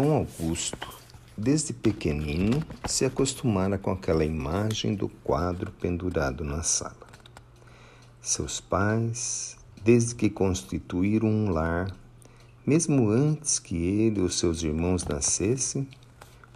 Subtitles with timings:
[0.00, 0.96] João Augusto,
[1.36, 7.08] desde pequenino, se acostumara com aquela imagem do quadro pendurado na sala.
[8.20, 11.92] Seus pais, desde que constituíram um lar,
[12.64, 15.88] mesmo antes que ele ou seus irmãos nascessem,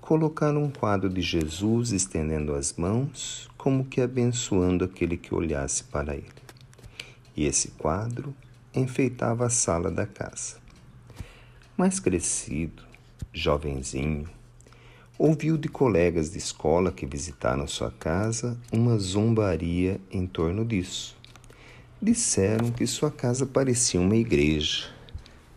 [0.00, 6.14] colocaram um quadro de Jesus estendendo as mãos, como que abençoando aquele que olhasse para
[6.14, 6.30] ele.
[7.36, 8.32] E esse quadro
[8.72, 10.58] enfeitava a sala da casa.
[11.76, 12.91] Mais crescido,
[13.32, 14.28] jovenzinho,
[15.18, 21.16] ouviu de colegas de escola que visitaram sua casa uma zombaria em torno disso.
[22.00, 24.88] Disseram que sua casa parecia uma igreja.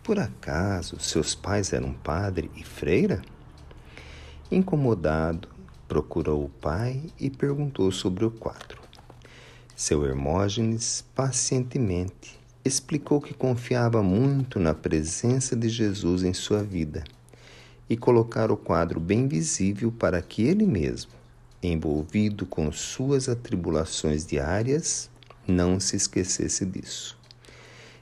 [0.01, 3.21] Por acaso seus pais eram padre e freira?
[4.49, 5.49] Incomodado,
[5.87, 8.81] procurou o pai e perguntou sobre o quadro.
[9.75, 17.03] Seu Hermógenes pacientemente explicou que confiava muito na presença de Jesus em sua vida
[17.89, 21.11] e colocar o quadro bem visível para que ele mesmo,
[21.61, 25.09] envolvido com suas atribulações diárias,
[25.47, 27.17] não se esquecesse disso.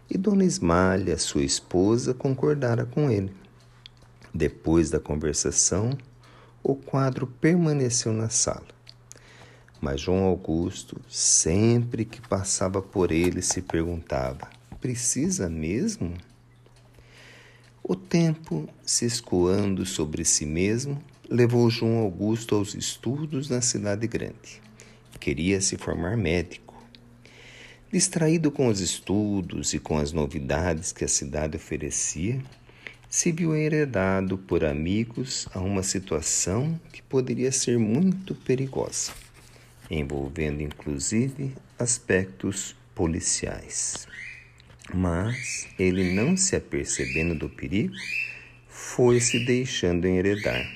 [0.10, 3.34] E Dona Ismalha, sua esposa, concordara com ele.
[4.34, 5.98] Depois da conversação,
[6.62, 8.74] o quadro permaneceu na sala.
[9.82, 16.14] Mas João Augusto, sempre que passava por ele, se perguntava: precisa mesmo?
[17.84, 24.62] O tempo, se escoando sobre si mesmo, levou João Augusto aos estudos na cidade grande.
[25.20, 26.82] Queria se formar médico.
[27.92, 32.42] Distraído com os estudos e com as novidades que a cidade oferecia,
[33.10, 39.12] se viu enredado por amigos a uma situação que poderia ser muito perigosa
[39.90, 44.08] envolvendo inclusive aspectos policiais.
[44.92, 47.94] Mas ele, não se apercebendo do perigo,
[48.68, 50.68] foi se deixando enredar.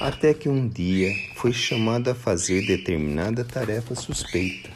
[0.00, 4.70] Até que um dia foi chamado a fazer determinada tarefa suspeita.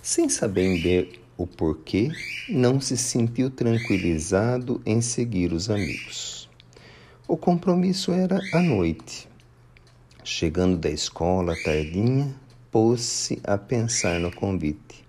[0.00, 2.12] Sem saber o porquê,
[2.48, 6.48] não se sentiu tranquilizado em seguir os amigos.
[7.26, 9.32] O compromisso era à noite
[10.24, 12.32] Chegando da escola tardinha,
[12.70, 15.01] pôs-se a pensar no convite.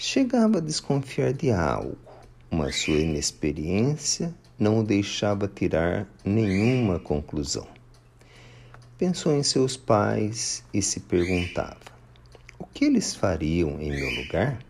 [0.00, 1.98] Chegava a desconfiar de algo,
[2.48, 7.66] mas sua inexperiência não o deixava tirar nenhuma conclusão.
[8.96, 11.80] Pensou em seus pais e se perguntava:
[12.60, 14.60] o que eles fariam em meu lugar?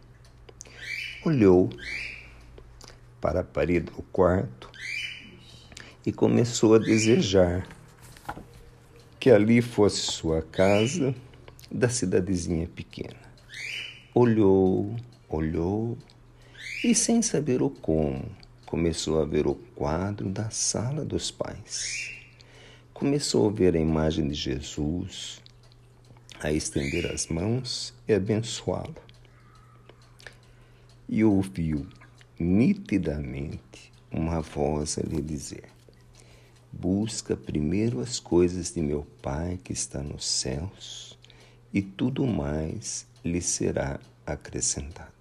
[1.23, 1.69] Olhou
[3.21, 4.71] para a parede do quarto
[6.07, 7.69] e começou a desejar
[9.21, 11.15] que ali fosse sua casa
[11.71, 13.29] da cidadezinha pequena.
[14.15, 14.97] Olhou,
[15.29, 15.97] olhou
[16.83, 18.25] e, sem saber o como,
[18.65, 22.13] começou a ver o quadro da sala dos pais.
[22.93, 25.41] Começou a ver a imagem de Jesus,
[26.41, 28.97] a estender as mãos e abençoá-lo.
[31.09, 31.87] E ouviu
[32.39, 35.69] nitidamente uma voz a lhe dizer:
[36.73, 41.19] Busca primeiro as coisas de meu Pai que está nos céus,
[41.73, 45.18] e tudo mais lhe será acrescentado.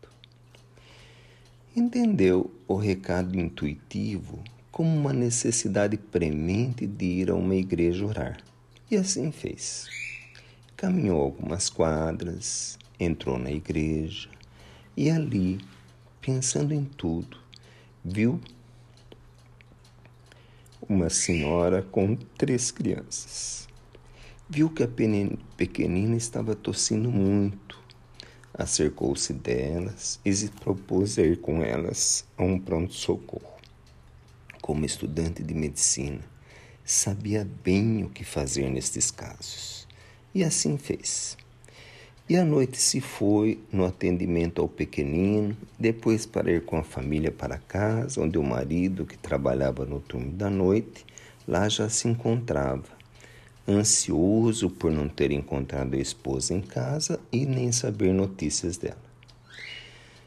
[1.79, 8.38] Entendeu o recado intuitivo como uma necessidade premente de ir a uma igreja orar,
[8.89, 9.87] e assim fez.
[10.75, 14.27] Caminhou algumas quadras, entrou na igreja
[14.97, 15.59] e ali,
[16.19, 17.37] pensando em tudo,
[18.03, 18.41] viu
[20.89, 23.67] uma senhora com três crianças.
[24.49, 24.89] Viu que a
[25.55, 27.79] pequenina estava tossindo muito.
[28.57, 33.53] Acercou-se delas e se propôs a ir com elas a um pronto-socorro.
[34.59, 36.22] Como estudante de medicina,
[36.84, 39.88] sabia bem o que fazer nestes casos.
[40.34, 41.38] E assim fez.
[42.28, 47.31] E à noite se foi no atendimento ao pequenino, depois para ir com a família
[47.31, 51.06] para casa, onde o marido, que trabalhava no turno da noite,
[51.47, 52.97] lá já se encontrava,
[53.67, 59.08] ansioso por não ter encontrado a esposa em casa e nem saber notícias dela.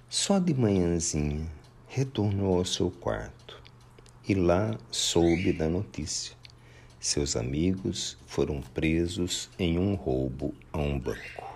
[0.09, 1.47] Só de manhãzinha
[1.87, 3.61] retornou ao seu quarto
[4.29, 6.37] e lá soube da notícia.
[7.01, 11.50] Seus amigos foram presos em um roubo a um banco.